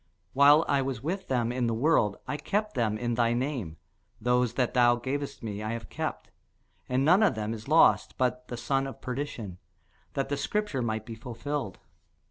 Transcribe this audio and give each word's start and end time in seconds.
While 0.33 0.65
I 0.67 0.81
was 0.81 1.03
with 1.03 1.27
them 1.27 1.51
in 1.51 1.67
the 1.67 1.75
world, 1.75 2.17
I 2.27 2.35
kept 2.35 2.73
them 2.73 2.97
in 2.97 3.13
thy 3.13 3.33
name: 3.33 3.77
those 4.19 4.55
that 4.55 4.73
thou 4.73 4.95
gavest 4.95 5.43
me 5.43 5.61
I 5.61 5.73
have 5.73 5.89
kept, 5.89 6.31
and 6.89 7.05
none 7.05 7.21
of 7.21 7.35
them 7.35 7.53
is 7.53 7.67
lost, 7.67 8.17
but 8.17 8.47
the 8.47 8.57
son 8.57 8.87
of 8.87 8.99
perdition; 8.99 9.59
that 10.13 10.29
the 10.29 10.37
scripture 10.37 10.81
might 10.81 11.05
be 11.05 11.13
fulfilled. 11.13 11.77